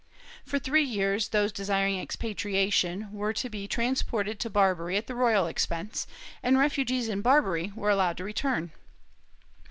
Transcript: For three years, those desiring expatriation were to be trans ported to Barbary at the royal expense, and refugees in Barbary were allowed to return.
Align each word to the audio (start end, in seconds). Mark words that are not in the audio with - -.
For 0.43 0.57
three 0.57 0.81
years, 0.83 1.27
those 1.27 1.51
desiring 1.51 1.99
expatriation 1.99 3.11
were 3.11 3.33
to 3.33 3.51
be 3.51 3.67
trans 3.67 4.01
ported 4.01 4.39
to 4.39 4.49
Barbary 4.49 4.97
at 4.97 5.05
the 5.05 5.13
royal 5.13 5.45
expense, 5.45 6.07
and 6.41 6.57
refugees 6.57 7.07
in 7.07 7.21
Barbary 7.21 7.71
were 7.75 7.91
allowed 7.91 8.17
to 8.17 8.23
return. 8.23 8.71